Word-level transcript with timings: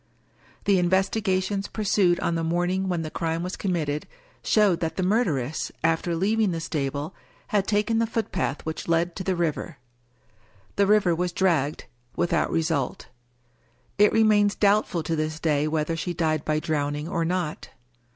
The 0.65 0.79
investigations 0.79 1.67
pursued 1.67 2.19
on 2.21 2.33
the 2.33 2.43
morning 2.43 2.87
when 2.89 3.03
the 3.03 3.11
crime 3.11 3.43
was 3.43 3.55
committed 3.55 4.07
showed 4.43 4.79
that 4.79 4.95
the 4.95 5.03
murderess, 5.03 5.71
after 5.83 6.15
leav 6.15 6.41
ing 6.41 6.49
the 6.49 6.59
stable, 6.59 7.13
had 7.49 7.67
taken 7.67 7.99
the 7.99 8.07
footpath 8.07 8.65
which 8.65 8.87
led 8.87 9.15
to 9.17 9.23
the 9.23 9.35
river. 9.35 9.77
The 10.75 10.87
river 10.87 11.13
was 11.13 11.31
dragged— 11.31 11.85
^without 12.17 12.49
result. 12.49 13.09
It 13.99 14.11
remains 14.11 14.55
doubtful 14.55 15.03
to 15.03 15.15
this 15.15 15.39
day 15.39 15.67
whether 15.67 15.95
she 15.95 16.15
died 16.15 16.43
by 16.45 16.59
drowning 16.59 17.07
or 17.07 17.23
not. 17.23 17.69